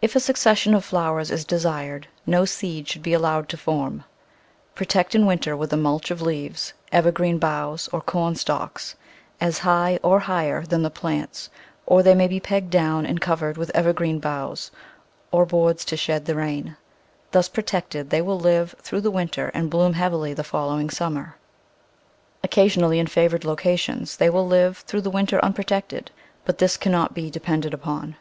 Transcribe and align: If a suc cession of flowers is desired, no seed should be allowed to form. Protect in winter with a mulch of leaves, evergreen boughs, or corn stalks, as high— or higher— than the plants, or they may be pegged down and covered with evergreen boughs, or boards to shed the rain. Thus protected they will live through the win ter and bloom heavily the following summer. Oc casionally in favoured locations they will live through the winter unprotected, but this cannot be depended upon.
If 0.00 0.16
a 0.16 0.20
suc 0.20 0.38
cession 0.38 0.72
of 0.72 0.86
flowers 0.86 1.30
is 1.30 1.44
desired, 1.44 2.08
no 2.24 2.46
seed 2.46 2.88
should 2.88 3.02
be 3.02 3.12
allowed 3.12 3.50
to 3.50 3.58
form. 3.58 4.04
Protect 4.74 5.14
in 5.14 5.26
winter 5.26 5.54
with 5.54 5.70
a 5.70 5.76
mulch 5.76 6.10
of 6.10 6.22
leaves, 6.22 6.72
evergreen 6.92 7.36
boughs, 7.38 7.86
or 7.88 8.00
corn 8.00 8.36
stalks, 8.36 8.94
as 9.38 9.58
high— 9.58 9.98
or 10.02 10.20
higher— 10.20 10.62
than 10.64 10.82
the 10.82 10.88
plants, 10.88 11.50
or 11.84 12.02
they 12.02 12.14
may 12.14 12.26
be 12.26 12.40
pegged 12.40 12.70
down 12.70 13.04
and 13.04 13.20
covered 13.20 13.58
with 13.58 13.70
evergreen 13.74 14.18
boughs, 14.18 14.70
or 15.30 15.44
boards 15.44 15.84
to 15.84 15.96
shed 15.98 16.24
the 16.24 16.34
rain. 16.36 16.78
Thus 17.32 17.50
protected 17.50 18.08
they 18.08 18.22
will 18.22 18.40
live 18.40 18.74
through 18.80 19.02
the 19.02 19.10
win 19.10 19.28
ter 19.28 19.50
and 19.52 19.68
bloom 19.68 19.92
heavily 19.92 20.32
the 20.32 20.42
following 20.42 20.88
summer. 20.88 21.36
Oc 22.42 22.50
casionally 22.50 22.96
in 22.96 23.08
favoured 23.08 23.44
locations 23.44 24.16
they 24.16 24.30
will 24.30 24.46
live 24.46 24.78
through 24.86 25.02
the 25.02 25.10
winter 25.10 25.38
unprotected, 25.44 26.10
but 26.46 26.56
this 26.56 26.78
cannot 26.78 27.12
be 27.12 27.28
depended 27.30 27.74
upon. 27.74 28.16